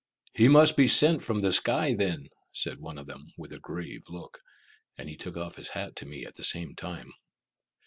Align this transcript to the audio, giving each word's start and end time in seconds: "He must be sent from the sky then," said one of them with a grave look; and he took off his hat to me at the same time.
"He 0.33 0.47
must 0.47 0.75
be 0.77 0.87
sent 0.87 1.21
from 1.21 1.41
the 1.41 1.53
sky 1.53 1.93
then," 1.93 2.27
said 2.51 2.79
one 2.79 2.97
of 2.97 3.05
them 3.05 3.23
with 3.37 3.53
a 3.53 3.59
grave 3.59 4.01
look; 4.09 4.39
and 4.97 5.07
he 5.07 5.15
took 5.15 5.37
off 5.37 5.57
his 5.57 5.69
hat 5.69 5.95
to 5.97 6.07
me 6.07 6.25
at 6.25 6.33
the 6.33 6.43
same 6.43 6.73
time. 6.73 7.13